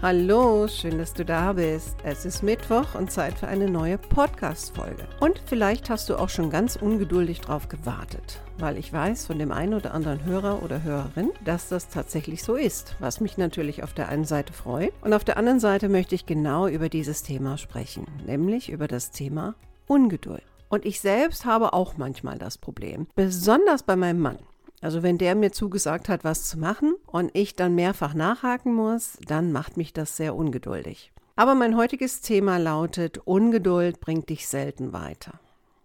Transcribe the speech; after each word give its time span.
Hallo, 0.00 0.68
schön, 0.68 0.96
dass 0.96 1.12
du 1.12 1.24
da 1.24 1.54
bist. 1.54 1.96
Es 2.04 2.24
ist 2.24 2.44
Mittwoch 2.44 2.94
und 2.94 3.10
Zeit 3.10 3.36
für 3.36 3.48
eine 3.48 3.68
neue 3.68 3.98
Podcast-Folge. 3.98 5.08
Und 5.18 5.42
vielleicht 5.46 5.90
hast 5.90 6.08
du 6.08 6.14
auch 6.14 6.28
schon 6.28 6.50
ganz 6.50 6.76
ungeduldig 6.76 7.40
drauf 7.40 7.68
gewartet, 7.68 8.40
weil 8.58 8.78
ich 8.78 8.92
weiß 8.92 9.26
von 9.26 9.40
dem 9.40 9.50
einen 9.50 9.74
oder 9.74 9.92
anderen 9.92 10.24
Hörer 10.24 10.62
oder 10.62 10.84
Hörerin, 10.84 11.32
dass 11.44 11.68
das 11.68 11.88
tatsächlich 11.88 12.44
so 12.44 12.54
ist, 12.54 12.94
was 13.00 13.18
mich 13.20 13.38
natürlich 13.38 13.82
auf 13.82 13.92
der 13.92 14.08
einen 14.08 14.24
Seite 14.24 14.52
freut. 14.52 14.92
Und 15.00 15.14
auf 15.14 15.24
der 15.24 15.36
anderen 15.36 15.58
Seite 15.58 15.88
möchte 15.88 16.14
ich 16.14 16.26
genau 16.26 16.68
über 16.68 16.88
dieses 16.88 17.24
Thema 17.24 17.58
sprechen, 17.58 18.06
nämlich 18.24 18.70
über 18.70 18.86
das 18.86 19.10
Thema 19.10 19.56
Ungeduld. 19.88 20.44
Und 20.68 20.86
ich 20.86 21.00
selbst 21.00 21.44
habe 21.44 21.72
auch 21.72 21.96
manchmal 21.96 22.38
das 22.38 22.56
Problem, 22.56 23.08
besonders 23.16 23.82
bei 23.82 23.96
meinem 23.96 24.20
Mann. 24.20 24.38
Also 24.80 25.02
wenn 25.02 25.18
der 25.18 25.34
mir 25.34 25.52
zugesagt 25.52 26.08
hat, 26.08 26.24
was 26.24 26.48
zu 26.48 26.58
machen 26.58 26.94
und 27.06 27.30
ich 27.34 27.56
dann 27.56 27.74
mehrfach 27.74 28.14
nachhaken 28.14 28.74
muss, 28.74 29.18
dann 29.26 29.52
macht 29.52 29.76
mich 29.76 29.92
das 29.92 30.16
sehr 30.16 30.36
ungeduldig. 30.36 31.12
Aber 31.36 31.54
mein 31.54 31.76
heutiges 31.76 32.20
Thema 32.20 32.58
lautet, 32.58 33.18
Ungeduld 33.18 34.00
bringt 34.00 34.28
dich 34.28 34.48
selten 34.48 34.92
weiter. 34.92 35.40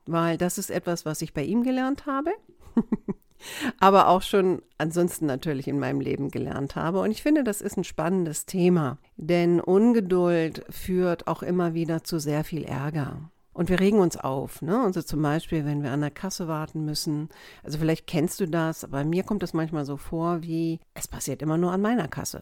Weil 0.06 0.38
das 0.38 0.58
ist 0.58 0.70
etwas, 0.70 1.06
was 1.06 1.22
ich 1.22 1.34
bei 1.34 1.44
ihm 1.44 1.64
gelernt 1.64 2.06
habe, 2.06 2.32
aber 3.80 4.08
auch 4.08 4.22
schon 4.22 4.62
ansonsten 4.78 5.26
natürlich 5.26 5.68
in 5.68 5.80
meinem 5.80 6.02
Leben 6.02 6.30
gelernt 6.30 6.76
habe. 6.76 7.00
Und 7.00 7.12
ich 7.12 7.22
finde, 7.22 7.44
das 7.44 7.62
ist 7.62 7.78
ein 7.78 7.84
spannendes 7.84 8.46
Thema, 8.46 8.98
denn 9.16 9.60
Ungeduld 9.60 10.66
führt 10.70 11.28
auch 11.28 11.44
immer 11.44 11.74
wieder 11.74 12.04
zu 12.04 12.20
sehr 12.20 12.44
viel 12.44 12.64
Ärger. 12.64 13.30
Und 13.54 13.70
wir 13.70 13.80
regen 13.80 14.00
uns 14.00 14.18
auf. 14.18 14.62
Ne? 14.62 14.82
Also 14.84 15.02
zum 15.02 15.22
Beispiel, 15.22 15.66
wenn 15.66 15.84
wir 15.84 15.92
an 15.92 16.02
der 16.02 16.12
Kasse 16.12 16.48
warten 16.48 16.86
müssen. 16.86 17.30
Also 17.64 17.78
vielleicht 17.78 18.08
kennst 18.08 18.40
du 18.40 18.48
das, 18.48 18.84
aber 18.84 19.04
mir 19.04 19.24
kommt 19.24 19.44
das 19.44 19.54
manchmal 19.54 19.86
so 19.86 19.98
vor, 19.98 20.42
wie 20.42 20.80
es 20.94 21.08
passiert 21.08 21.42
immer 21.42 21.58
nur 21.58 21.72
an 21.72 21.82
meiner 21.82 22.08
Kasse. 22.08 22.42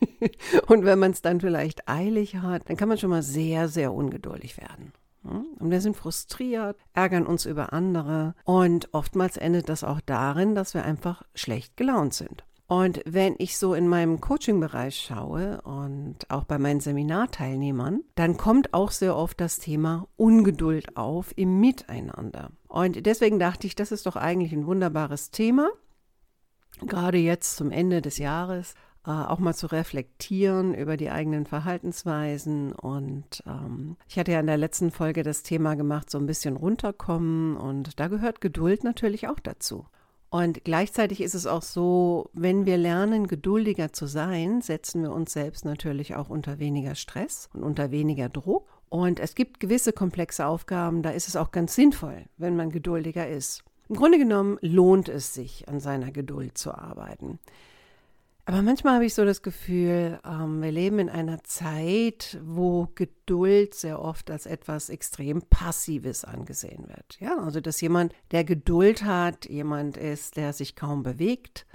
und 0.68 0.84
wenn 0.84 0.98
man 0.98 1.10
es 1.10 1.22
dann 1.22 1.40
vielleicht 1.40 1.88
eilig 1.88 2.36
hat, 2.36 2.68
dann 2.68 2.76
kann 2.76 2.88
man 2.88 2.98
schon 2.98 3.10
mal 3.10 3.22
sehr, 3.22 3.68
sehr 3.68 3.92
ungeduldig 3.92 4.56
werden. 4.58 4.92
Ne? 5.22 5.44
Und 5.58 5.70
wir 5.70 5.80
sind 5.80 5.96
frustriert, 5.96 6.76
ärgern 6.92 7.26
uns 7.26 7.46
über 7.46 7.72
andere. 7.72 8.34
Und 8.44 8.92
oftmals 8.92 9.36
endet 9.36 9.68
das 9.68 9.84
auch 9.84 10.00
darin, 10.00 10.54
dass 10.54 10.74
wir 10.74 10.84
einfach 10.84 11.22
schlecht 11.34 11.76
gelaunt 11.76 12.14
sind. 12.14 12.44
Und 12.68 13.00
wenn 13.06 13.36
ich 13.38 13.58
so 13.58 13.74
in 13.74 13.86
meinem 13.86 14.20
Coaching-Bereich 14.20 14.96
schaue 14.96 15.60
und 15.62 16.28
auch 16.30 16.44
bei 16.44 16.58
meinen 16.58 16.80
Seminarteilnehmern, 16.80 18.02
dann 18.16 18.36
kommt 18.36 18.74
auch 18.74 18.90
sehr 18.90 19.14
oft 19.14 19.40
das 19.40 19.58
Thema 19.58 20.08
Ungeduld 20.16 20.96
auf 20.96 21.32
im 21.36 21.60
Miteinander. 21.60 22.50
Und 22.66 23.06
deswegen 23.06 23.38
dachte 23.38 23.68
ich, 23.68 23.76
das 23.76 23.92
ist 23.92 24.06
doch 24.06 24.16
eigentlich 24.16 24.52
ein 24.52 24.66
wunderbares 24.66 25.30
Thema, 25.30 25.68
gerade 26.80 27.18
jetzt 27.18 27.56
zum 27.56 27.70
Ende 27.70 28.02
des 28.02 28.18
Jahres, 28.18 28.74
äh, 29.06 29.10
auch 29.10 29.38
mal 29.38 29.54
zu 29.54 29.68
reflektieren 29.68 30.74
über 30.74 30.96
die 30.96 31.10
eigenen 31.10 31.46
Verhaltensweisen. 31.46 32.72
Und 32.72 33.44
ähm, 33.46 33.96
ich 34.08 34.18
hatte 34.18 34.32
ja 34.32 34.40
in 34.40 34.46
der 34.46 34.56
letzten 34.56 34.90
Folge 34.90 35.22
das 35.22 35.44
Thema 35.44 35.76
gemacht, 35.76 36.10
so 36.10 36.18
ein 36.18 36.26
bisschen 36.26 36.56
runterkommen. 36.56 37.56
Und 37.56 38.00
da 38.00 38.08
gehört 38.08 38.40
Geduld 38.40 38.82
natürlich 38.82 39.28
auch 39.28 39.38
dazu. 39.38 39.86
Und 40.28 40.64
gleichzeitig 40.64 41.20
ist 41.20 41.34
es 41.34 41.46
auch 41.46 41.62
so, 41.62 42.30
wenn 42.32 42.66
wir 42.66 42.76
lernen, 42.76 43.26
geduldiger 43.26 43.92
zu 43.92 44.06
sein, 44.06 44.60
setzen 44.60 45.02
wir 45.02 45.12
uns 45.12 45.32
selbst 45.32 45.64
natürlich 45.64 46.16
auch 46.16 46.28
unter 46.28 46.58
weniger 46.58 46.94
Stress 46.94 47.48
und 47.54 47.62
unter 47.62 47.90
weniger 47.90 48.28
Druck. 48.28 48.66
Und 48.88 49.20
es 49.20 49.34
gibt 49.34 49.60
gewisse 49.60 49.92
komplexe 49.92 50.46
Aufgaben, 50.46 51.02
da 51.02 51.10
ist 51.10 51.28
es 51.28 51.36
auch 51.36 51.52
ganz 51.52 51.74
sinnvoll, 51.74 52.24
wenn 52.36 52.56
man 52.56 52.70
geduldiger 52.70 53.28
ist. 53.28 53.64
Im 53.88 53.96
Grunde 53.96 54.18
genommen 54.18 54.58
lohnt 54.62 55.08
es 55.08 55.32
sich, 55.32 55.68
an 55.68 55.78
seiner 55.80 56.10
Geduld 56.10 56.58
zu 56.58 56.74
arbeiten. 56.74 57.38
Aber 58.48 58.62
manchmal 58.62 58.94
habe 58.94 59.04
ich 59.04 59.14
so 59.14 59.24
das 59.24 59.42
Gefühl, 59.42 60.20
ähm, 60.24 60.62
wir 60.62 60.70
leben 60.70 61.00
in 61.00 61.08
einer 61.08 61.42
Zeit, 61.42 62.38
wo 62.44 62.86
Geduld 62.94 63.74
sehr 63.74 64.00
oft 64.00 64.30
als 64.30 64.46
etwas 64.46 64.88
extrem 64.88 65.42
Passives 65.42 66.24
angesehen 66.24 66.86
wird. 66.88 67.18
Ja, 67.18 67.38
also 67.38 67.60
dass 67.60 67.80
jemand, 67.80 68.14
der 68.30 68.44
Geduld 68.44 69.02
hat, 69.02 69.46
jemand 69.46 69.96
ist, 69.96 70.36
der 70.36 70.52
sich 70.52 70.76
kaum 70.76 71.02
bewegt, 71.02 71.66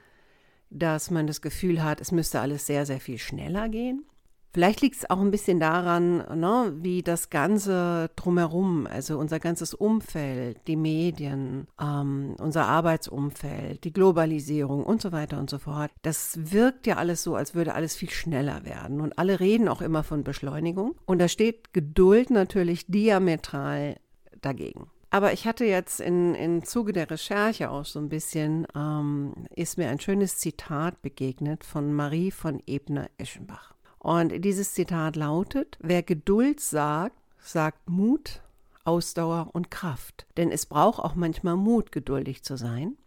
dass 0.69 1.11
man 1.11 1.27
das 1.27 1.41
Gefühl 1.41 1.83
hat, 1.83 1.99
es 1.99 2.13
müsste 2.13 2.39
alles 2.39 2.65
sehr, 2.65 2.85
sehr 2.85 3.01
viel 3.01 3.17
schneller 3.17 3.67
gehen. 3.67 4.05
Vielleicht 4.53 4.81
liegt 4.81 4.97
es 4.97 5.09
auch 5.09 5.19
ein 5.19 5.31
bisschen 5.31 5.59
daran, 5.61 6.17
ne, 6.39 6.73
wie 6.75 7.03
das 7.03 7.29
Ganze 7.29 8.09
drumherum, 8.17 8.85
also 8.85 9.17
unser 9.17 9.39
ganzes 9.39 9.73
Umfeld, 9.73 10.59
die 10.67 10.75
Medien, 10.75 11.67
ähm, 11.79 12.35
unser 12.37 12.65
Arbeitsumfeld, 12.65 13.83
die 13.85 13.93
Globalisierung 13.93 14.83
und 14.83 15.01
so 15.01 15.13
weiter 15.13 15.39
und 15.39 15.49
so 15.49 15.57
fort, 15.57 15.91
das 16.01 16.37
wirkt 16.51 16.85
ja 16.85 16.97
alles 16.97 17.23
so, 17.23 17.35
als 17.35 17.55
würde 17.55 17.73
alles 17.75 17.95
viel 17.95 18.09
schneller 18.09 18.65
werden. 18.65 18.99
Und 18.99 19.17
alle 19.17 19.39
reden 19.39 19.69
auch 19.69 19.81
immer 19.81 20.03
von 20.03 20.23
Beschleunigung. 20.23 20.95
Und 21.05 21.19
da 21.19 21.29
steht 21.29 21.73
Geduld 21.73 22.29
natürlich 22.29 22.87
diametral 22.87 23.95
dagegen. 24.41 24.89
Aber 25.11 25.33
ich 25.33 25.45
hatte 25.45 25.65
jetzt 25.65 25.99
in, 25.99 26.35
im 26.35 26.63
Zuge 26.63 26.93
der 26.93 27.09
Recherche 27.09 27.69
auch 27.69 27.85
so 27.85 27.99
ein 27.99 28.07
bisschen, 28.07 28.65
ähm, 28.75 29.33
ist 29.53 29.77
mir 29.77 29.89
ein 29.89 29.99
schönes 29.99 30.37
Zitat 30.37 31.01
begegnet 31.01 31.65
von 31.65 31.93
Marie 31.93 32.31
von 32.31 32.61
Ebner-Eschenbach. 32.65 33.70
Und 34.01 34.43
dieses 34.43 34.73
Zitat 34.73 35.15
lautet, 35.15 35.77
wer 35.79 36.01
Geduld 36.01 36.59
sagt, 36.59 37.15
sagt 37.37 37.87
Mut, 37.87 38.41
Ausdauer 38.83 39.49
und 39.53 39.69
Kraft. 39.69 40.25
Denn 40.37 40.51
es 40.51 40.65
braucht 40.65 40.97
auch 40.97 41.13
manchmal 41.13 41.55
Mut, 41.55 41.91
geduldig 41.91 42.41
zu 42.41 42.57
sein, 42.57 42.97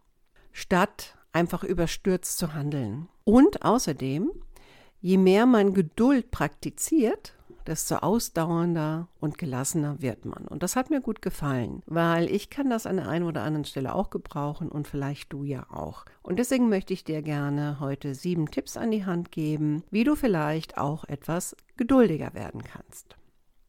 statt 0.52 1.18
einfach 1.32 1.64
überstürzt 1.64 2.38
zu 2.38 2.54
handeln. 2.54 3.08
Und 3.24 3.64
außerdem, 3.64 4.30
je 5.00 5.18
mehr 5.18 5.46
man 5.46 5.74
Geduld 5.74 6.30
praktiziert, 6.30 7.34
desto 7.66 7.96
ausdauernder 7.96 9.08
und 9.20 9.38
gelassener 9.38 10.00
wird 10.00 10.24
man. 10.24 10.46
Und 10.46 10.62
das 10.62 10.76
hat 10.76 10.90
mir 10.90 11.00
gut 11.00 11.22
gefallen, 11.22 11.82
weil 11.86 12.30
ich 12.30 12.50
kann 12.50 12.70
das 12.70 12.86
an 12.86 12.96
der 12.96 13.08
einen 13.08 13.24
oder 13.24 13.42
anderen 13.42 13.64
Stelle 13.64 13.94
auch 13.94 14.10
gebrauchen 14.10 14.68
und 14.68 14.88
vielleicht 14.88 15.32
du 15.32 15.44
ja 15.44 15.66
auch. 15.70 16.04
Und 16.22 16.38
deswegen 16.38 16.68
möchte 16.68 16.92
ich 16.92 17.04
dir 17.04 17.22
gerne 17.22 17.78
heute 17.80 18.14
sieben 18.14 18.50
Tipps 18.50 18.76
an 18.76 18.90
die 18.90 19.04
Hand 19.04 19.30
geben, 19.30 19.82
wie 19.90 20.04
du 20.04 20.14
vielleicht 20.14 20.78
auch 20.78 21.04
etwas 21.04 21.56
geduldiger 21.76 22.34
werden 22.34 22.62
kannst. 22.62 23.16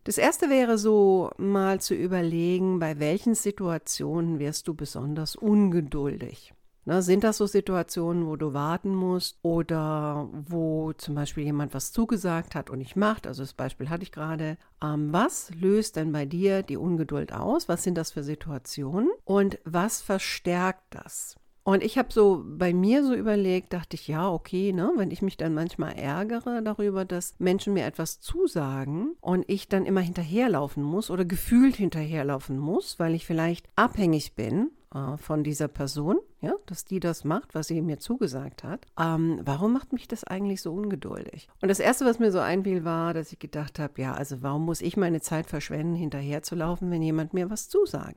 Das 0.05 0.19
erste 0.19 0.51
wäre 0.51 0.78
so 0.78 1.31
mal 1.38 1.81
zu 1.81 1.95
überlegen, 1.95 2.79
bei 2.79 3.00
welchen 3.00 3.34
Situationen 3.34 4.38
wirst 4.38 4.67
du 4.67 4.75
besonders 4.75 5.35
ungeduldig. 5.35 6.53
Ne, 6.88 7.01
sind 7.01 7.23
das 7.23 7.38
so 7.38 7.47
Situationen, 7.47 8.28
wo 8.28 8.35
du 8.35 8.53
warten 8.53 8.94
musst 8.94 9.40
oder 9.41 10.29
wo 10.31 10.94
zum 10.94 11.16
Beispiel 11.16 11.44
jemand 11.44 11.73
was 11.73 11.91
zugesagt 11.91 12.53
hat 12.53 12.69
und 12.69 12.78
nicht 12.78 12.96
macht? 12.96 13.25
Also 13.25 13.41
das 13.41 13.53
Beispiel 13.53 13.90
hatte 13.90 14.03
ich 14.03 14.12
gerade. 14.12 14.57
Ähm, 14.84 15.12
was 15.12 15.50
löst 15.59 15.96
denn 15.96 16.12
bei 16.12 16.25
dir 16.28 16.62
die 16.62 16.78
Ungeduld 16.78 17.34
aus? 17.34 17.68
Was 17.68 17.81
sind 17.81 17.97
das 17.97 18.12
für 18.12 18.22
Situationen? 18.22 19.09
Und 19.23 19.57
was 19.66 20.03
verstärkt 20.03 20.84
das? 20.91 21.37
Und 21.64 21.82
ich 21.82 21.97
habe 21.97 22.14
so 22.14 22.43
bei 22.46 22.72
mir 22.76 23.03
so 23.03 23.16
überlegt, 23.16 23.73
dachte 23.73 23.96
ich, 23.96 24.08
ja, 24.08 24.29
okay, 24.29 24.72
ne, 24.72 24.91
wenn 24.96 25.09
ich 25.09 25.23
mich 25.23 25.38
dann 25.38 25.55
manchmal 25.55 25.93
ärgere 25.93 26.61
darüber, 26.61 27.03
dass 27.03 27.34
Menschen 27.40 27.73
mir 27.73 27.85
etwas 27.85 28.20
zusagen 28.20 29.16
und 29.22 29.43
ich 29.49 29.67
dann 29.67 29.88
immer 29.88 30.02
hinterherlaufen 30.02 30.84
muss 30.84 31.09
oder 31.09 31.26
gefühlt 31.26 31.78
hinterherlaufen 31.78 32.59
muss, 32.59 32.99
weil 32.99 33.16
ich 33.16 33.26
vielleicht 33.26 33.67
abhängig 33.76 34.35
bin 34.35 34.70
äh, 34.95 35.17
von 35.17 35.43
dieser 35.43 35.67
Person, 35.67 36.17
ja, 36.39 36.53
dass 36.67 36.85
die 36.85 37.01
das 37.01 37.25
macht, 37.25 37.53
was 37.53 37.67
sie 37.67 37.81
mir 37.81 37.99
zugesagt 37.99 38.63
hat. 38.63 38.85
Ähm, 38.97 39.41
warum 39.43 39.73
macht 39.73 39.91
mich 39.91 40.07
das 40.07 40.23
eigentlich 40.23 40.61
so 40.61 40.73
ungeduldig? 40.73 41.49
Und 41.61 41.67
das 41.67 41.81
Erste, 41.81 42.05
was 42.05 42.19
mir 42.19 42.31
so 42.31 42.39
einfiel, 42.39 42.85
war, 42.85 43.13
dass 43.13 43.33
ich 43.33 43.39
gedacht 43.39 43.77
habe, 43.77 44.01
ja, 44.01 44.13
also 44.13 44.41
warum 44.41 44.63
muss 44.63 44.81
ich 44.81 44.95
meine 44.95 45.19
Zeit 45.19 45.47
verschwenden, 45.47 45.95
hinterherzulaufen, 45.95 46.89
wenn 46.91 47.01
jemand 47.01 47.33
mir 47.33 47.49
was 47.49 47.67
zusagt? 47.67 48.15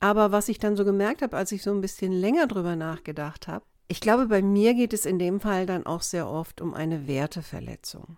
Aber 0.00 0.32
was 0.32 0.48
ich 0.48 0.58
dann 0.58 0.76
so 0.76 0.84
gemerkt 0.84 1.22
habe, 1.22 1.36
als 1.36 1.52
ich 1.52 1.62
so 1.62 1.70
ein 1.70 1.80
bisschen 1.80 2.12
länger 2.12 2.46
drüber 2.46 2.76
nachgedacht 2.76 3.46
habe, 3.46 3.64
ich 3.88 4.00
glaube, 4.00 4.26
bei 4.26 4.42
mir 4.42 4.74
geht 4.74 4.92
es 4.92 5.06
in 5.06 5.18
dem 5.18 5.38
Fall 5.38 5.66
dann 5.66 5.86
auch 5.86 6.02
sehr 6.02 6.28
oft 6.28 6.60
um 6.60 6.74
eine 6.74 7.06
Werteverletzung. 7.06 8.16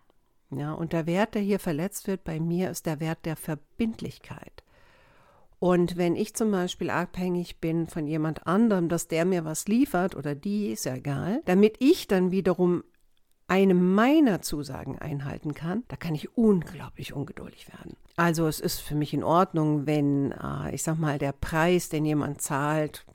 Ja, 0.51 0.73
und 0.73 0.95
der 0.95 1.07
Wert, 1.07 1.35
der 1.35 1.43
hier 1.43 1.59
verletzt 1.59 2.07
wird 2.07 2.25
bei 2.25 2.41
mir, 2.41 2.71
ist 2.71 2.87
der 2.87 3.01
Wert 3.01 3.27
der 3.27 3.37
Verbindlichkeit. 3.37 4.63
Und 5.59 5.97
wenn 5.97 6.15
ich 6.15 6.35
zum 6.35 6.51
Beispiel 6.51 6.91
abhängig 6.91 7.61
bin 7.61 7.87
von 7.87 8.07
jemand 8.07 8.47
anderem, 8.47 8.89
dass 8.89 9.09
der 9.09 9.25
mir 9.25 9.45
was 9.45 9.67
liefert 9.67 10.15
oder 10.15 10.35
die, 10.35 10.71
ist 10.71 10.85
ja 10.85 10.95
egal, 10.95 11.43
damit 11.47 11.77
ich 11.81 12.07
dann 12.07 12.31
wiederum 12.31 12.85
eine 13.49 13.75
meiner 13.75 14.43
Zusagen 14.43 14.99
einhalten 14.99 15.55
kann, 15.55 15.83
da 15.89 15.97
kann 15.97 16.15
ich 16.15 16.37
unglaublich 16.37 17.15
ungeduldig 17.15 17.69
werden. 17.69 17.97
Also 18.17 18.47
es 18.47 18.61
ist 18.61 18.81
für 18.81 18.95
mich 18.95 19.15
in 19.15 19.25
Ordnung, 19.25 19.87
wenn, 19.87 20.33
äh, 20.33 20.75
ich 20.75 20.83
sag 20.83 20.99
mal, 20.99 21.19
der 21.19 21.33
Preis, 21.33 21.89
den 21.89 22.05
jemand 22.05 22.43
zahlt, 22.43 23.07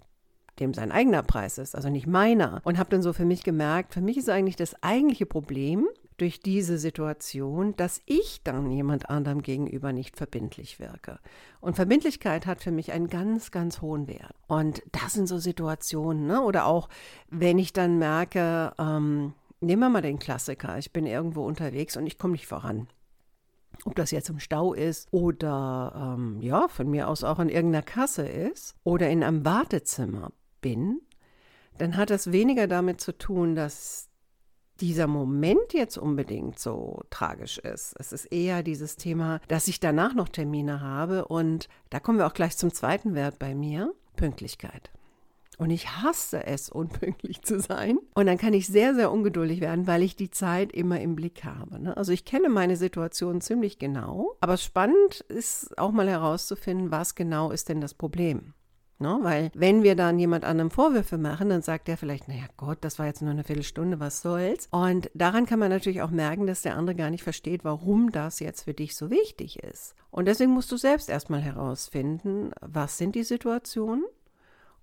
dem 0.60 0.74
sein 0.74 0.92
eigener 0.92 1.24
Preis 1.24 1.58
ist, 1.58 1.76
also 1.76 1.90
nicht 1.90 2.08
meiner. 2.08 2.62
Und 2.64 2.78
habe 2.78 2.90
dann 2.90 3.02
so 3.02 3.14
für 3.14 3.26
mich 3.26 3.44
gemerkt, 3.44 3.94
für 3.94 4.02
mich 4.02 4.18
ist 4.18 4.30
eigentlich 4.30 4.56
das 4.56 4.82
eigentliche 4.82 5.26
Problem 5.26 5.88
durch 6.18 6.40
diese 6.40 6.78
Situation, 6.78 7.76
dass 7.76 8.02
ich 8.06 8.42
dann 8.44 8.72
jemand 8.72 9.10
anderem 9.10 9.42
gegenüber 9.42 9.94
nicht 9.94 10.18
verbindlich 10.18 10.80
wirke. 10.80 11.20
Und 11.62 11.76
Verbindlichkeit 11.76 12.46
hat 12.46 12.62
für 12.62 12.72
mich 12.72 12.92
einen 12.92 13.08
ganz, 13.08 13.52
ganz 13.52 13.82
hohen 13.82 14.08
Wert. 14.08 14.36
Und 14.48 14.84
das 14.92 15.14
sind 15.14 15.28
so 15.28 15.38
Situationen, 15.38 16.28
ne? 16.28 16.42
oder 16.42 16.66
auch 16.66 16.90
wenn 17.30 17.58
ich 17.58 17.74
dann 17.74 18.00
merke, 18.00 18.74
ähm, 18.78 19.34
nehmen 19.62 19.82
wir 19.82 19.90
mal 19.90 20.02
den 20.02 20.20
Klassiker, 20.20 20.78
ich 20.78 20.92
bin 20.92 21.06
irgendwo 21.06 21.46
unterwegs 21.46 21.98
und 21.98 22.08
ich 22.08 22.18
komme 22.18 22.34
nicht 22.34 22.48
voran 22.48 22.88
ob 23.86 23.96
das 23.96 24.12
jetzt 24.12 24.30
im 24.30 24.40
Stau 24.40 24.74
ist 24.74 25.08
oder 25.12 26.16
ähm, 26.18 26.42
ja, 26.42 26.68
von 26.68 26.90
mir 26.90 27.08
aus 27.08 27.24
auch 27.24 27.40
in 27.40 27.50
irgendeiner 27.50 27.84
Kasse 27.84 28.26
ist 28.28 28.76
oder 28.84 29.10
in 29.10 29.24
einem 29.24 29.44
Wartezimmer 29.46 30.32
bin, 30.62 31.02
dann 31.78 31.98
hat 31.98 32.10
das 32.10 32.32
weniger 32.32 32.68
damit 32.68 33.02
zu 33.02 33.18
tun, 33.18 33.56
dass 33.56 34.10
dieser 34.84 35.08
Moment 35.08 35.72
jetzt 35.72 35.98
unbedingt 35.98 36.60
so 36.60 37.04
tragisch 37.10 37.58
ist. 37.58 37.96
Es 38.00 38.12
ist 38.12 38.26
eher 38.26 38.64
dieses 38.64 38.98
Thema, 38.98 39.40
dass 39.48 39.70
ich 39.70 39.80
danach 39.80 40.14
noch 40.14 40.28
Termine 40.28 40.82
habe 40.82 41.24
und 41.24 41.70
da 41.90 42.02
kommen 42.02 42.18
wir 42.18 42.28
auch 42.28 42.34
gleich 42.34 42.58
zum 42.58 42.74
zweiten 42.74 43.16
Wert 43.16 43.40
bei 43.40 43.56
mir, 43.56 43.94
Pünktlichkeit. 44.18 44.92
Und 45.58 45.70
ich 45.70 45.88
hasse 45.88 46.46
es, 46.46 46.68
unpünktlich 46.70 47.44
zu 47.44 47.62
sein. 47.62 47.98
Und 48.14 48.26
dann 48.26 48.38
kann 48.38 48.54
ich 48.54 48.68
sehr, 48.68 48.94
sehr 48.94 49.10
ungeduldig 49.10 49.62
werden, 49.62 49.88
weil 49.88 50.04
ich 50.04 50.18
die 50.18 50.32
Zeit 50.32 50.74
immer 50.74 51.00
im 51.00 51.16
Blick 51.16 51.46
habe. 51.46 51.80
Ne? 51.80 51.96
Also 51.96 52.12
ich 52.12 52.26
kenne 52.26 52.50
meine 52.50 52.76
Situation 52.76 53.40
ziemlich 53.40 53.80
genau. 53.80 54.36
Aber 54.42 54.58
spannend 54.58 55.22
ist 55.30 55.78
auch 55.78 55.94
mal 55.94 56.10
herauszufinden, 56.10 56.92
was 56.92 57.16
genau 57.16 57.52
ist 57.52 57.70
denn 57.70 57.80
das 57.80 57.94
Problem. 57.94 58.54
Ne? 59.04 59.20
Weil 59.22 59.52
wenn 59.54 59.84
wir 59.84 59.96
dann 59.98 60.18
jemand 60.18 60.46
anderem 60.46 60.72
Vorwürfe 60.72 61.18
machen, 61.18 61.50
dann 61.50 61.62
sagt 61.62 61.90
der 61.90 61.98
vielleicht, 61.98 62.30
naja 62.30 62.46
Gott, 62.56 62.78
das 62.82 63.00
war 63.00 63.06
jetzt 63.06 63.22
nur 63.22 63.32
eine 63.32 63.44
Viertelstunde, 63.44 64.00
was 64.00 64.22
soll's? 64.22 64.70
Und 64.72 65.12
daran 65.14 65.46
kann 65.46 65.60
man 65.60 65.70
natürlich 65.70 66.02
auch 66.02 66.10
merken, 66.10 66.48
dass 66.48 66.62
der 66.62 66.78
andere 66.78 66.96
gar 66.96 67.10
nicht 67.10 67.22
versteht, 67.24 67.66
warum 67.66 68.14
das 68.14 68.40
jetzt 68.40 68.64
für 68.64 68.74
dich 68.74 68.96
so 68.96 69.10
wichtig 69.10 69.62
ist. 69.62 69.94
Und 70.10 70.30
deswegen 70.30 70.52
musst 70.54 70.72
du 70.72 70.78
selbst 70.78 71.10
erstmal 71.10 71.42
herausfinden, 71.42 72.52
was 72.62 72.98
sind 72.98 73.16
die 73.16 73.26
Situationen 73.26 74.06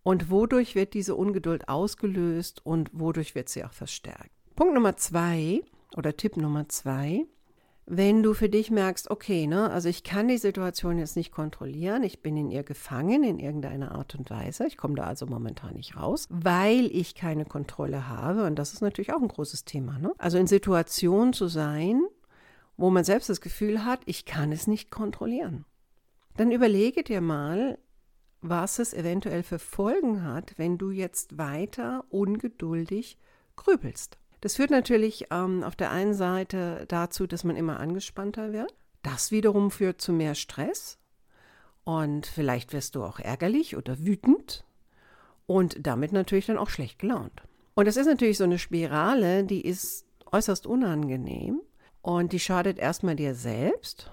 und 0.02 0.30
wodurch 0.30 0.74
wird 0.74 0.92
diese 0.92 1.14
Ungeduld 1.14 1.70
ausgelöst 1.70 2.60
und 2.64 2.90
wodurch 2.92 3.34
wird 3.34 3.48
sie 3.48 3.64
auch 3.64 3.72
verstärkt. 3.72 4.30
Punkt 4.54 4.74
Nummer 4.74 4.98
zwei 4.98 5.62
oder 5.96 6.14
Tipp 6.14 6.36
Nummer 6.36 6.68
zwei 6.68 7.24
wenn 7.92 8.22
du 8.22 8.34
für 8.34 8.48
dich 8.48 8.70
merkst, 8.70 9.10
okay, 9.10 9.48
ne, 9.48 9.68
also 9.68 9.88
ich 9.88 10.04
kann 10.04 10.28
die 10.28 10.38
Situation 10.38 10.98
jetzt 10.98 11.16
nicht 11.16 11.32
kontrollieren, 11.32 12.04
ich 12.04 12.22
bin 12.22 12.36
in 12.36 12.48
ihr 12.48 12.62
gefangen 12.62 13.24
in 13.24 13.40
irgendeiner 13.40 13.92
Art 13.92 14.14
und 14.14 14.30
Weise, 14.30 14.64
ich 14.68 14.76
komme 14.76 14.94
da 14.94 15.04
also 15.04 15.26
momentan 15.26 15.74
nicht 15.74 15.96
raus, 15.96 16.28
weil 16.30 16.86
ich 16.86 17.16
keine 17.16 17.44
Kontrolle 17.44 18.08
habe 18.08 18.44
und 18.44 18.56
das 18.60 18.74
ist 18.74 18.80
natürlich 18.80 19.12
auch 19.12 19.20
ein 19.20 19.26
großes 19.26 19.64
Thema, 19.64 19.98
ne? 19.98 20.12
Also 20.18 20.38
in 20.38 20.46
Situationen 20.46 21.32
zu 21.32 21.48
sein, 21.48 22.00
wo 22.76 22.90
man 22.90 23.02
selbst 23.02 23.28
das 23.28 23.40
Gefühl 23.40 23.84
hat, 23.84 24.02
ich 24.06 24.24
kann 24.24 24.52
es 24.52 24.68
nicht 24.68 24.92
kontrollieren. 24.92 25.64
Dann 26.36 26.52
überlege 26.52 27.02
dir 27.02 27.20
mal, 27.20 27.76
was 28.40 28.78
es 28.78 28.94
eventuell 28.94 29.42
für 29.42 29.58
Folgen 29.58 30.22
hat, 30.22 30.54
wenn 30.58 30.78
du 30.78 30.92
jetzt 30.92 31.38
weiter 31.38 32.04
ungeduldig 32.10 33.18
grübelst. 33.56 34.16
Das 34.40 34.56
führt 34.56 34.70
natürlich 34.70 35.26
ähm, 35.30 35.62
auf 35.62 35.76
der 35.76 35.90
einen 35.90 36.14
Seite 36.14 36.84
dazu, 36.88 37.26
dass 37.26 37.44
man 37.44 37.56
immer 37.56 37.78
angespannter 37.78 38.52
wird. 38.52 38.74
Das 39.02 39.30
wiederum 39.30 39.70
führt 39.70 40.00
zu 40.00 40.12
mehr 40.12 40.34
Stress. 40.34 40.98
Und 41.84 42.26
vielleicht 42.26 42.72
wirst 42.72 42.94
du 42.94 43.04
auch 43.04 43.18
ärgerlich 43.18 43.76
oder 43.76 43.98
wütend 43.98 44.64
und 45.46 45.86
damit 45.86 46.12
natürlich 46.12 46.46
dann 46.46 46.58
auch 46.58 46.70
schlecht 46.70 46.98
gelaunt. 46.98 47.42
Und 47.74 47.86
das 47.86 47.96
ist 47.96 48.06
natürlich 48.06 48.38
so 48.38 48.44
eine 48.44 48.58
Spirale, 48.58 49.44
die 49.44 49.62
ist 49.62 50.04
äußerst 50.30 50.66
unangenehm 50.66 51.60
und 52.02 52.32
die 52.32 52.38
schadet 52.38 52.78
erstmal 52.78 53.16
dir 53.16 53.34
selbst 53.34 54.12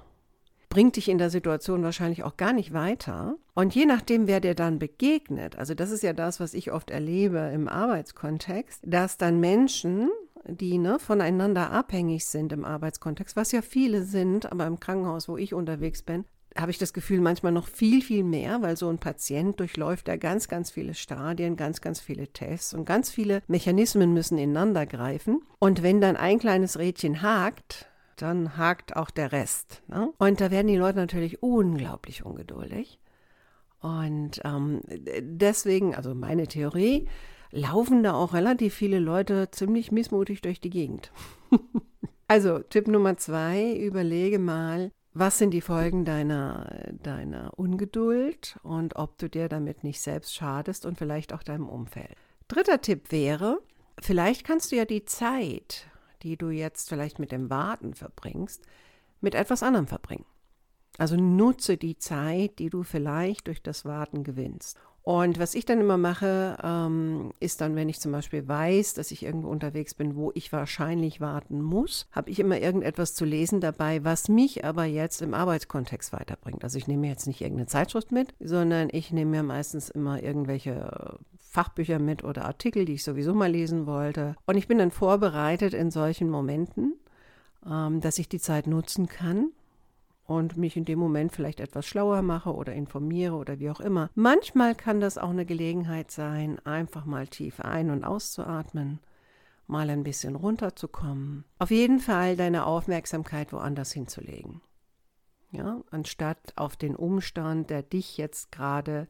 bringt 0.69 0.95
dich 0.95 1.09
in 1.09 1.17
der 1.17 1.29
Situation 1.29 1.83
wahrscheinlich 1.83 2.23
auch 2.23 2.37
gar 2.37 2.53
nicht 2.53 2.73
weiter. 2.73 3.35
Und 3.53 3.73
je 3.75 3.85
nachdem, 3.85 4.27
wer 4.27 4.39
dir 4.39 4.55
dann 4.55 4.79
begegnet, 4.79 5.57
also 5.57 5.73
das 5.73 5.91
ist 5.91 6.03
ja 6.03 6.13
das, 6.13 6.39
was 6.39 6.53
ich 6.53 6.71
oft 6.71 6.91
erlebe 6.91 7.51
im 7.53 7.67
Arbeitskontext, 7.67 8.81
dass 8.85 9.17
dann 9.17 9.39
Menschen, 9.39 10.09
die 10.45 10.77
ne, 10.77 10.99
voneinander 10.99 11.71
abhängig 11.71 12.25
sind 12.25 12.53
im 12.53 12.65
Arbeitskontext, 12.65 13.35
was 13.35 13.51
ja 13.51 13.61
viele 13.61 14.03
sind, 14.03 14.51
aber 14.51 14.67
im 14.67 14.79
Krankenhaus, 14.79 15.27
wo 15.27 15.37
ich 15.37 15.53
unterwegs 15.53 16.03
bin, 16.03 16.25
habe 16.59 16.71
ich 16.71 16.77
das 16.77 16.93
Gefühl, 16.93 17.21
manchmal 17.21 17.51
noch 17.51 17.67
viel, 17.67 18.01
viel 18.01 18.23
mehr, 18.23 18.61
weil 18.61 18.77
so 18.77 18.89
ein 18.89 18.97
Patient 18.97 19.59
durchläuft 19.59 20.07
ja 20.07 20.15
ganz, 20.15 20.47
ganz 20.47 20.71
viele 20.71 20.93
Stadien, 20.93 21.55
ganz, 21.55 21.81
ganz 21.81 21.99
viele 21.99 22.27
Tests 22.27 22.73
und 22.73 22.85
ganz 22.85 23.09
viele 23.09 23.41
Mechanismen 23.47 24.13
müssen 24.13 24.37
ineinander 24.37 24.85
greifen. 24.85 25.41
Und 25.59 25.83
wenn 25.83 26.01
dann 26.01 26.17
ein 26.17 26.39
kleines 26.39 26.79
Rädchen 26.79 27.21
hakt, 27.21 27.87
dann 28.21 28.57
hakt 28.57 28.95
auch 28.95 29.09
der 29.09 29.31
Rest. 29.31 29.81
Ne? 29.87 30.11
Und 30.17 30.41
da 30.41 30.51
werden 30.51 30.67
die 30.67 30.77
Leute 30.77 30.97
natürlich 30.97 31.41
unglaublich 31.41 32.25
ungeduldig. 32.25 32.99
Und 33.79 34.41
ähm, 34.43 34.81
deswegen, 35.21 35.95
also 35.95 36.15
meine 36.15 36.47
Theorie, 36.47 37.07
laufen 37.51 38.03
da 38.03 38.13
auch 38.13 38.33
relativ 38.33 38.73
viele 38.73 38.99
Leute 38.99 39.49
ziemlich 39.51 39.91
missmutig 39.91 40.41
durch 40.41 40.59
die 40.59 40.69
Gegend. 40.69 41.11
also 42.27 42.59
Tipp 42.59 42.87
Nummer 42.87 43.17
zwei, 43.17 43.73
überlege 43.73 44.39
mal, 44.39 44.91
was 45.13 45.37
sind 45.37 45.51
die 45.51 45.61
Folgen 45.61 46.05
deiner, 46.05 46.91
deiner 47.01 47.51
Ungeduld 47.57 48.57
und 48.63 48.95
ob 48.95 49.17
du 49.17 49.29
dir 49.29 49.49
damit 49.49 49.83
nicht 49.83 50.01
selbst 50.01 50.35
schadest 50.35 50.85
und 50.85 50.97
vielleicht 50.97 51.33
auch 51.33 51.43
deinem 51.43 51.69
Umfeld. 51.69 52.15
Dritter 52.47 52.81
Tipp 52.81 53.11
wäre, 53.11 53.59
vielleicht 53.99 54.45
kannst 54.45 54.71
du 54.71 54.75
ja 54.75 54.85
die 54.85 55.05
Zeit 55.05 55.87
die 56.23 56.37
du 56.37 56.49
jetzt 56.49 56.89
vielleicht 56.89 57.19
mit 57.19 57.31
dem 57.31 57.49
Warten 57.49 57.93
verbringst, 57.93 58.63
mit 59.21 59.35
etwas 59.35 59.63
anderem 59.63 59.87
verbringen. 59.87 60.25
Also 60.97 61.15
nutze 61.15 61.77
die 61.77 61.97
Zeit, 61.97 62.59
die 62.59 62.69
du 62.69 62.83
vielleicht 62.83 63.47
durch 63.47 63.61
das 63.61 63.85
Warten 63.85 64.23
gewinnst. 64.23 64.77
Und 65.07 65.39
was 65.39 65.55
ich 65.55 65.63
dann 65.63 65.79
immer 65.79 65.97
mache, 65.97 66.57
ähm, 66.61 67.31
ist 67.39 67.61
dann, 67.61 67.77
wenn 67.77 67.87
ich 67.87 68.01
zum 68.01 68.11
Beispiel 68.11 68.45
weiß, 68.45 68.93
dass 68.93 69.11
ich 69.11 69.23
irgendwo 69.23 69.47
unterwegs 69.47 69.93
bin, 69.93 70.17
wo 70.17 70.33
ich 70.35 70.51
wahrscheinlich 70.51 71.21
warten 71.21 71.61
muss, 71.61 72.07
habe 72.11 72.29
ich 72.29 72.41
immer 72.41 72.59
irgendetwas 72.59 73.15
zu 73.15 73.23
lesen 73.23 73.61
dabei, 73.61 74.03
was 74.03 74.27
mich 74.27 74.65
aber 74.65 74.83
jetzt 74.83 75.21
im 75.21 75.33
Arbeitskontext 75.33 76.11
weiterbringt. 76.11 76.65
Also 76.65 76.77
ich 76.77 76.89
nehme 76.89 77.07
jetzt 77.07 77.25
nicht 77.25 77.39
irgendeine 77.39 77.67
Zeitschrift 77.67 78.11
mit, 78.11 78.33
sondern 78.41 78.89
ich 78.91 79.13
nehme 79.13 79.31
mir 79.31 79.43
meistens 79.43 79.87
immer 79.89 80.21
irgendwelche 80.21 81.17
Fachbücher 81.49 81.99
mit 81.99 82.23
oder 82.23 82.45
Artikel, 82.45 82.85
die 82.85 82.93
ich 82.93 83.03
sowieso 83.03 83.33
mal 83.33 83.51
lesen 83.51 83.85
wollte. 83.87 84.35
Und 84.45 84.57
ich 84.57 84.67
bin 84.67 84.77
dann 84.77 84.91
vorbereitet 84.91 85.73
in 85.73 85.91
solchen 85.91 86.29
Momenten, 86.29 86.93
ähm, 87.65 88.01
dass 88.01 88.19
ich 88.19 88.29
die 88.29 88.39
Zeit 88.39 88.67
nutzen 88.67 89.07
kann 89.07 89.51
und 90.25 90.57
mich 90.57 90.75
in 90.75 90.85
dem 90.85 90.99
Moment 90.99 91.31
vielleicht 91.31 91.59
etwas 91.59 91.87
schlauer 91.87 92.21
mache 92.21 92.53
oder 92.53 92.73
informiere 92.73 93.35
oder 93.35 93.59
wie 93.59 93.69
auch 93.69 93.79
immer. 93.79 94.09
Manchmal 94.13 94.75
kann 94.75 94.99
das 94.99 95.17
auch 95.17 95.29
eine 95.29 95.45
Gelegenheit 95.45 96.11
sein, 96.11 96.59
einfach 96.65 97.05
mal 97.05 97.27
tief 97.27 97.61
ein- 97.61 97.89
und 97.89 98.03
auszuatmen, 98.03 98.99
mal 99.67 99.89
ein 99.89 100.03
bisschen 100.03 100.35
runterzukommen. 100.35 101.45
Auf 101.59 101.71
jeden 101.71 101.99
Fall 101.99 102.35
deine 102.35 102.65
Aufmerksamkeit 102.65 103.53
woanders 103.53 103.93
hinzulegen. 103.93 104.61
Ja, 105.51 105.81
anstatt 105.91 106.53
auf 106.57 106.75
den 106.75 106.95
Umstand, 106.95 107.69
der 107.69 107.81
dich 107.81 108.17
jetzt 108.17 108.51
gerade 108.51 109.07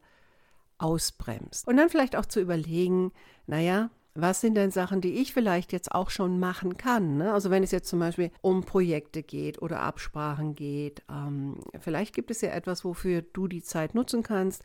ausbremst. 0.78 1.66
Und 1.66 1.76
dann 1.76 1.90
vielleicht 1.90 2.16
auch 2.16 2.26
zu 2.26 2.40
überlegen, 2.40 3.12
naja, 3.46 3.90
was 4.20 4.40
sind 4.40 4.56
denn 4.56 4.72
Sachen, 4.72 5.00
die 5.00 5.20
ich 5.20 5.32
vielleicht 5.32 5.72
jetzt 5.72 5.92
auch 5.92 6.10
schon 6.10 6.40
machen 6.40 6.76
kann? 6.76 7.18
Ne? 7.18 7.32
Also 7.32 7.50
wenn 7.50 7.62
es 7.62 7.70
jetzt 7.70 7.88
zum 7.88 8.00
Beispiel 8.00 8.30
um 8.40 8.64
Projekte 8.64 9.22
geht 9.22 9.62
oder 9.62 9.80
Absprachen 9.80 10.54
geht, 10.54 11.02
ähm, 11.08 11.60
vielleicht 11.78 12.14
gibt 12.14 12.30
es 12.30 12.40
ja 12.40 12.50
etwas, 12.50 12.84
wofür 12.84 13.22
du 13.22 13.46
die 13.46 13.62
Zeit 13.62 13.94
nutzen 13.94 14.22
kannst, 14.22 14.62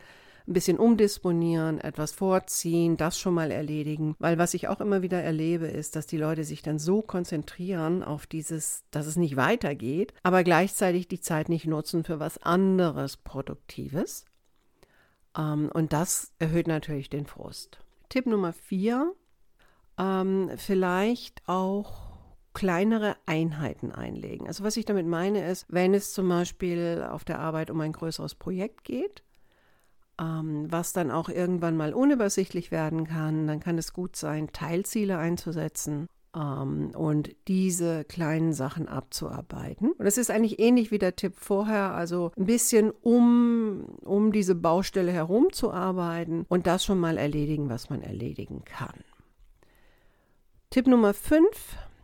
ein 0.48 0.53
bisschen 0.53 0.77
umdisponieren, 0.77 1.79
etwas 1.79 2.12
vorziehen, 2.12 2.98
das 2.98 3.17
schon 3.17 3.34
mal 3.34 3.51
erledigen. 3.51 4.15
Weil 4.20 4.38
was 4.38 4.53
ich 4.53 4.67
auch 4.67 4.82
immer 4.82 5.01
wieder 5.01 5.22
erlebe, 5.22 5.67
ist, 5.67 5.96
dass 5.96 6.08
die 6.08 6.17
Leute 6.17 6.43
sich 6.43 6.62
dann 6.62 6.79
so 6.79 7.01
konzentrieren 7.01 8.03
auf 8.03 8.25
dieses, 8.25 8.84
dass 8.91 9.05
es 9.05 9.15
nicht 9.15 9.36
weitergeht, 9.36 10.13
aber 10.24 10.43
gleichzeitig 10.43 11.08
die 11.08 11.22
Zeit 11.22 11.48
nicht 11.48 11.65
nutzen 11.65 12.03
für 12.03 12.20
was 12.20 12.41
anderes 12.41 13.17
Produktives. 13.17 14.25
Ähm, 15.38 15.70
und 15.74 15.94
das 15.94 16.34
erhöht 16.40 16.68
natürlich 16.68 17.10
den 17.10 17.25
Frust. 17.25 17.80
Tipp 18.10 18.25
Nummer 18.25 18.54
vier, 18.54 19.13
ähm, 19.98 20.52
vielleicht 20.58 21.42
auch 21.48 22.13
kleinere 22.54 23.16
Einheiten 23.25 23.92
einlegen. 23.92 24.48
Also 24.48 24.63
was 24.63 24.78
ich 24.78 24.86
damit 24.86 25.08
meine 25.08 25.50
ist, 25.50 25.66
wenn 25.70 25.94
es 25.94 26.13
zum 26.13 26.30
Beispiel 26.30 27.06
auf 27.10 27.24
der 27.24 27.40
Arbeit 27.40 27.72
um 27.72 27.82
ein 27.82 27.94
größeres 27.94 28.36
Projekt 28.36 28.84
geht, 28.84 29.24
ähm, 30.20 30.72
was 30.72 30.94
dann 30.94 31.10
auch 31.10 31.30
irgendwann 31.30 31.75
mal 31.75 31.94
unübersichtlich 31.94 32.70
werden 32.70 33.08
kann, 33.08 33.48
dann 33.48 33.60
kann 33.60 33.80
es 33.80 33.94
gut 33.94 34.16
sein, 34.16 34.52
Teilziele 34.52 35.18
einzusetzen 35.18 36.08
und 36.34 37.36
diese 37.48 38.06
kleinen 38.06 38.54
Sachen 38.54 38.88
abzuarbeiten. 38.88 39.92
Und 39.92 40.06
das 40.06 40.18
ist 40.18 40.32
eigentlich 40.32 40.60
ähnlich 40.60 40.90
wie 40.90 40.98
der 40.98 41.16
Tipp 41.16 41.36
vorher, 41.38 41.94
also 41.94 42.32
ein 42.36 42.46
bisschen 42.46 42.90
um, 42.90 43.86
um 44.04 44.32
diese 44.32 44.56
Baustelle 44.56 45.12
herumzuarbeiten 45.12 46.46
und 46.50 46.66
das 46.66 46.84
schon 46.84 47.00
mal 47.00 47.18
erledigen, 47.18 47.70
was 47.70 47.92
man 47.92 48.02
erledigen 48.02 48.63
kann. 48.66 48.96
Tipp 50.72 50.88
Nummer 50.88 51.13
5, 51.13 51.46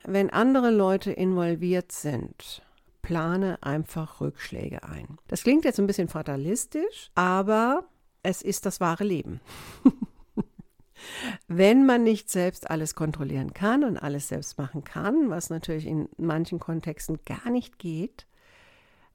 wenn 0.06 0.30
andere 0.30 0.70
Leute 0.70 1.12
involviert 1.12 1.92
sind, 1.92 2.62
plane 3.02 3.58
einfach 3.62 4.22
Rückschläge 4.22 4.84
ein. 4.84 5.18
Das 5.28 5.42
klingt 5.42 5.66
jetzt 5.66 5.80
ein 5.80 5.88
bisschen 5.88 6.08
fatalistisch, 6.08 7.10
aber 7.16 7.86
es 8.22 8.44
ist 8.44 8.68
das 8.68 8.80
wahre 8.80 9.06
Leben. 9.06 9.42
Wenn 11.48 11.86
man 11.86 12.04
nicht 12.04 12.30
selbst 12.30 12.70
alles 12.70 12.96
kontrollieren 12.96 13.54
kann 13.54 13.84
und 13.84 13.98
alles 13.98 14.28
selbst 14.28 14.58
machen 14.58 14.84
kann, 14.84 15.30
was 15.30 15.50
natürlich 15.50 15.86
in 15.86 16.10
manchen 16.18 16.60
Kontexten 16.60 17.20
gar 17.26 17.50
nicht 17.50 17.80
geht, 17.80 18.26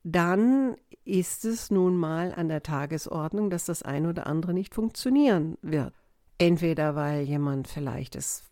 dann 0.02 0.76
ist 1.04 1.44
es 1.44 1.70
nun 1.70 1.96
mal 1.96 2.32
an 2.34 2.48
der 2.48 2.62
Tagesordnung, 2.62 3.50
dass 3.50 3.64
das 3.64 3.82
eine 3.82 4.10
oder 4.10 4.26
andere 4.26 4.54
nicht 4.54 4.74
funktionieren 4.74 5.56
wird. 5.62 5.94
Entweder 6.38 6.94
weil 6.94 7.22
jemand 7.22 7.68
vielleicht 7.68 8.16
es 8.16 8.44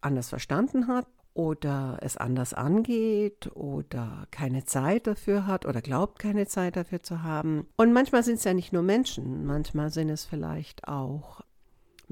anders 0.00 0.28
verstanden 0.28 0.86
hat 0.86 1.06
oder 1.34 1.98
es 2.02 2.16
anders 2.16 2.52
angeht 2.54 3.50
oder 3.54 4.26
keine 4.30 4.64
Zeit 4.64 5.06
dafür 5.06 5.46
hat 5.46 5.64
oder 5.66 5.80
glaubt, 5.80 6.18
keine 6.18 6.46
Zeit 6.46 6.76
dafür 6.76 7.02
zu 7.02 7.22
haben. 7.22 7.66
Und 7.76 7.92
manchmal 7.92 8.22
sind 8.22 8.34
es 8.34 8.44
ja 8.44 8.54
nicht 8.54 8.72
nur 8.72 8.82
Menschen, 8.82 9.46
manchmal 9.46 9.90
sind 9.90 10.10
es 10.10 10.24
vielleicht 10.24 10.86
auch 10.88 11.40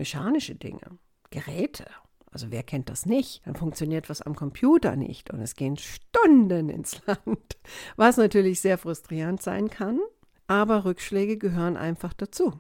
mechanische 0.01 0.55
Dinge, 0.55 0.99
Geräte. 1.29 1.85
Also 2.33 2.51
wer 2.51 2.63
kennt 2.63 2.89
das 2.89 3.05
nicht? 3.05 3.47
Dann 3.47 3.55
funktioniert 3.55 4.09
was 4.09 4.23
am 4.23 4.35
Computer 4.35 4.97
nicht 4.97 5.31
und 5.31 5.41
es 5.43 5.57
gehen 5.57 5.77
Stunden 5.77 6.71
ins 6.71 7.05
Land, 7.07 7.59
was 7.97 8.17
natürlich 8.17 8.61
sehr 8.61 8.79
frustrierend 8.79 9.43
sein 9.43 9.69
kann. 9.69 10.01
Aber 10.47 10.85
Rückschläge 10.87 11.37
gehören 11.37 11.77
einfach 11.77 12.15
dazu. 12.15 12.55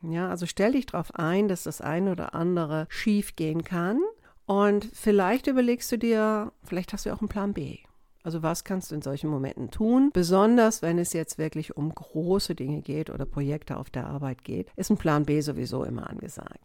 Ja, 0.00 0.30
also 0.30 0.46
stell 0.46 0.72
dich 0.72 0.86
darauf 0.86 1.14
ein, 1.14 1.48
dass 1.48 1.64
das 1.64 1.80
eine 1.80 2.12
oder 2.12 2.34
andere 2.34 2.86
schief 2.88 3.36
gehen 3.36 3.62
kann 3.62 4.00
und 4.46 4.88
vielleicht 4.94 5.48
überlegst 5.48 5.92
du 5.92 5.98
dir, 5.98 6.52
vielleicht 6.64 6.92
hast 6.92 7.04
du 7.04 7.12
auch 7.12 7.20
einen 7.20 7.28
Plan 7.28 7.52
B. 7.52 7.78
Also 8.22 8.42
was 8.42 8.64
kannst 8.64 8.90
du 8.90 8.94
in 8.94 9.02
solchen 9.02 9.28
Momenten 9.30 9.70
tun? 9.70 10.10
Besonders 10.12 10.82
wenn 10.82 10.98
es 10.98 11.12
jetzt 11.12 11.38
wirklich 11.38 11.76
um 11.76 11.94
große 11.94 12.54
Dinge 12.54 12.80
geht 12.80 13.10
oder 13.10 13.24
Projekte 13.24 13.76
auf 13.76 13.90
der 13.90 14.06
Arbeit 14.06 14.44
geht, 14.44 14.68
ist 14.76 14.90
ein 14.90 14.96
Plan 14.96 15.24
B 15.24 15.40
sowieso 15.40 15.84
immer 15.84 16.08
angesagt. 16.10 16.58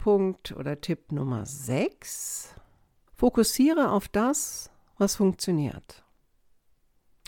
Punkt 0.00 0.52
oder 0.52 0.80
Tipp 0.80 1.12
Nummer 1.12 1.44
6. 1.44 2.54
Fokussiere 3.14 3.90
auf 3.90 4.08
das, 4.08 4.70
was 4.96 5.14
funktioniert. 5.14 6.04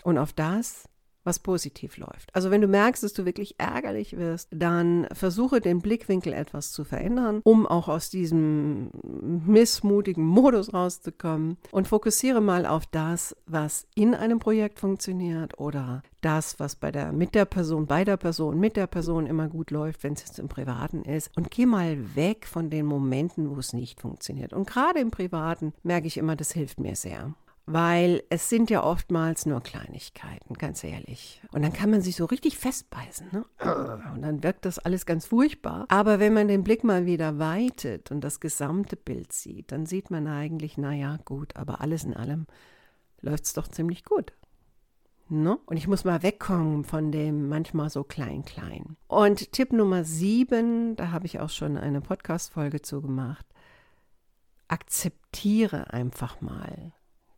Und 0.03 0.17
auf 0.17 0.33
das, 0.33 0.89
was 1.23 1.39
positiv 1.39 1.97
läuft. 1.97 2.33
Also 2.33 2.51
wenn 2.51 2.61
du 2.61 2.67
merkst, 2.67 3.03
dass 3.03 3.13
du 3.13 3.25
wirklich 3.25 3.55
ärgerlich 3.57 4.17
wirst, 4.17 4.49
dann 4.51 5.07
versuche 5.13 5.61
den 5.61 5.81
Blickwinkel 5.81 6.33
etwas 6.33 6.71
zu 6.71 6.83
verändern, 6.83 7.41
um 7.43 7.65
auch 7.65 7.87
aus 7.87 8.09
diesem 8.09 8.89
missmutigen 9.45 10.25
Modus 10.25 10.73
rauszukommen 10.73 11.57
und 11.71 11.87
fokussiere 11.87 12.41
mal 12.41 12.65
auf 12.65 12.85
das, 12.85 13.35
was 13.45 13.87
in 13.95 14.15
einem 14.15 14.39
Projekt 14.39 14.79
funktioniert 14.79 15.59
oder 15.59 16.03
das, 16.21 16.59
was 16.59 16.75
bei 16.75 16.91
der, 16.91 17.11
mit 17.11 17.35
der 17.35 17.45
Person, 17.45 17.85
bei 17.85 18.03
der 18.03 18.17
Person, 18.17 18.59
mit 18.59 18.75
der 18.77 18.87
Person 18.87 19.27
immer 19.27 19.47
gut 19.47 19.71
läuft, 19.71 20.03
wenn 20.03 20.13
es 20.13 20.21
jetzt 20.21 20.39
im 20.39 20.47
Privaten 20.47 21.03
ist. 21.03 21.29
Und 21.35 21.51
geh 21.51 21.65
mal 21.65 22.15
weg 22.15 22.47
von 22.47 22.69
den 22.69 22.85
Momenten, 22.85 23.49
wo 23.49 23.59
es 23.59 23.73
nicht 23.73 23.99
funktioniert. 23.99 24.53
Und 24.53 24.67
gerade 24.67 24.99
im 24.99 25.11
Privaten 25.11 25.73
merke 25.83 26.07
ich 26.07 26.17
immer, 26.17 26.35
das 26.35 26.51
hilft 26.51 26.79
mir 26.79 26.95
sehr 26.95 27.33
weil 27.65 28.23
es 28.29 28.49
sind 28.49 28.69
ja 28.69 28.83
oftmals 28.83 29.45
nur 29.45 29.61
Kleinigkeiten, 29.61 30.55
ganz 30.55 30.83
ehrlich. 30.83 31.41
Und 31.53 31.61
dann 31.61 31.71
kann 31.71 31.89
man 31.89 32.01
sich 32.01 32.15
so 32.17 32.25
richtig 32.25 32.57
festbeißen. 32.57 33.27
Ne? 33.31 33.45
Und 34.13 34.21
dann 34.21 34.43
wirkt 34.43 34.65
das 34.65 34.79
alles 34.79 35.05
ganz 35.05 35.25
furchtbar. 35.27 35.85
Aber 35.87 36.19
wenn 36.19 36.33
man 36.33 36.49
den 36.49 36.63
Blick 36.63 36.83
mal 36.83 37.05
wieder 37.05 37.39
weitet 37.39 38.11
und 38.11 38.21
das 38.21 38.41
gesamte 38.41 38.97
Bild 38.97 39.31
sieht, 39.31 39.71
dann 39.71 39.85
sieht 39.85 40.11
man 40.11 40.27
eigentlich, 40.27 40.77
naja, 40.77 41.17
gut, 41.23 41.55
aber 41.55 41.79
alles 41.79 42.03
in 42.03 42.13
allem 42.13 42.47
läuft 43.21 43.45
es 43.45 43.53
doch 43.53 43.69
ziemlich 43.69 44.03
gut. 44.03 44.33
Ne? 45.29 45.57
Und 45.65 45.77
ich 45.77 45.87
muss 45.87 46.03
mal 46.03 46.21
wegkommen 46.21 46.83
von 46.83 47.13
dem 47.13 47.47
manchmal 47.47 47.89
so 47.89 48.03
klein, 48.03 48.43
klein. 48.43 48.97
Und 49.07 49.53
Tipp 49.53 49.71
Nummer 49.71 50.03
sieben, 50.03 50.97
da 50.97 51.11
habe 51.11 51.27
ich 51.27 51.39
auch 51.39 51.49
schon 51.49 51.77
eine 51.77 52.01
Podcast-Folge 52.01 52.81
zu 52.81 53.01
gemacht. 53.01 53.45
Akzeptiere 54.67 55.93
einfach 55.93 56.41
mal, 56.41 56.91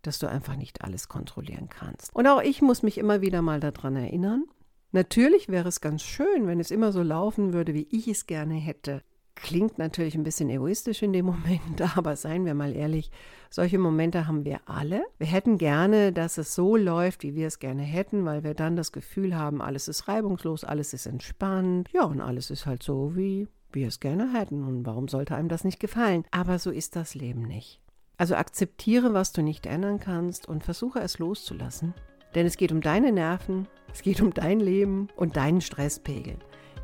dass 0.08 0.20
du 0.20 0.28
einfach 0.28 0.56
nicht 0.56 0.84
alles 0.84 1.08
kontrollieren 1.08 1.70
kannst. 1.70 2.14
Und 2.14 2.28
auch 2.28 2.42
ich 2.42 2.62
muss 2.62 2.84
mich 2.84 2.98
immer 2.98 3.22
wieder 3.22 3.42
mal 3.42 3.60
daran 3.60 3.96
erinnern. 3.96 4.46
Natürlich 4.92 5.50
wäre 5.50 5.68
es 5.68 5.82
ganz 5.82 6.04
schön, 6.04 6.48
wenn 6.48 6.60
es 6.60 6.72
immer 6.72 6.92
so 6.92 7.04
laufen 7.04 7.54
würde, 7.54 7.74
wie 7.74 7.88
ich 7.92 8.08
es 8.08 8.28
gerne 8.28 8.54
hätte. 8.54 9.02
Klingt 9.36 9.78
natürlich 9.78 10.16
ein 10.16 10.24
bisschen 10.24 10.50
egoistisch 10.50 11.04
in 11.04 11.12
dem 11.12 11.26
Moment, 11.36 11.98
aber 11.98 12.16
seien 12.16 12.46
wir 12.46 12.54
mal 12.54 12.74
ehrlich, 12.74 13.12
solche 13.50 13.78
Momente 13.78 14.28
haben 14.28 14.46
wir 14.46 14.62
alle. 14.66 15.04
Wir 15.18 15.28
hätten 15.28 15.58
gerne, 15.58 16.14
dass 16.14 16.38
es 16.38 16.56
so 16.56 16.78
läuft, 16.78 17.24
wie 17.24 17.36
wir 17.36 17.48
es 17.48 17.60
gerne 17.60 17.82
hätten, 17.82 18.24
weil 18.26 18.44
wir 18.44 18.54
dann 18.54 18.76
das 18.76 18.94
Gefühl 18.94 19.36
haben, 19.36 19.62
alles 19.62 19.88
ist 19.88 20.08
reibungslos, 20.08 20.64
alles 20.64 20.94
ist 20.94 21.06
entspannt. 21.06 21.90
Ja, 21.94 22.06
und 22.06 22.22
alles 22.22 22.50
ist 22.50 22.66
halt 22.66 22.82
so, 22.82 23.16
wie 23.16 23.48
wir 23.74 23.90
es 23.90 24.00
gerne 24.00 24.32
hätten. 24.32 24.64
Und 24.64 24.86
warum 24.86 25.08
sollte 25.08 25.36
einem 25.36 25.50
das 25.50 25.66
nicht 25.66 25.80
gefallen? 25.80 26.24
Aber 26.32 26.58
so 26.58 26.72
ist 26.72 26.96
das 26.96 27.16
Leben 27.16 27.42
nicht. 27.42 27.82
Also 28.18 28.36
akzeptiere, 28.36 29.14
was 29.14 29.32
du 29.32 29.42
nicht 29.42 29.66
ändern 29.66 30.00
kannst 30.00 30.48
und 30.48 30.64
versuche 30.64 31.00
es 31.00 31.20
loszulassen. 31.20 31.94
Denn 32.34 32.46
es 32.46 32.58
geht 32.58 32.72
um 32.72 32.82
deine 32.82 33.12
Nerven, 33.12 33.68
es 33.94 34.02
geht 34.02 34.22
um 34.22 34.34
dein 34.34 34.60
Leben 34.60 35.08
und 35.16 35.38
deinen 35.38 35.62
Stresspegel. 35.62 36.38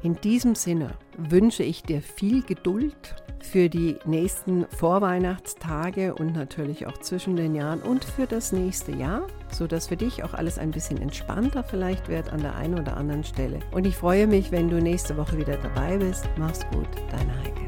In 0.04 0.16
diesem 0.16 0.56
Sinne 0.56 0.96
wünsche 1.18 1.64
ich 1.64 1.84
dir 1.84 2.02
viel 2.02 2.42
Geduld 2.42 3.16
für 3.40 3.70
die 3.70 3.98
nächsten 4.06 4.66
Vorweihnachtstage 4.70 6.16
und 6.16 6.34
natürlich 6.34 6.88
auch 6.88 6.98
zwischen 7.00 7.36
den 7.36 7.54
Jahren 7.54 7.82
und 7.82 8.04
für 8.04 8.26
das 8.26 8.52
nächste 8.52 8.92
Jahr, 8.92 9.28
sodass 9.52 9.88
für 9.88 9.98
dich 9.98 10.24
auch 10.24 10.34
alles 10.34 10.58
ein 10.58 10.72
bisschen 10.72 11.00
entspannter 11.00 11.64
vielleicht 11.64 12.08
wird 12.08 12.32
an 12.32 12.42
der 12.42 12.56
einen 12.56 12.80
oder 12.80 12.98
anderen 12.98 13.24
Stelle. 13.24 13.60
Und 13.72 13.86
ich 13.86 13.96
freue 13.96 14.26
mich, 14.26 14.52
wenn 14.52 14.70
du 14.70 14.82
nächste 14.82 15.18
Woche 15.18 15.38
wieder 15.38 15.58
dabei 15.58 15.98
bist. 15.98 16.28
Mach's 16.38 16.66
gut, 16.72 16.90
deine 17.12 17.38
Heike. 17.40 17.61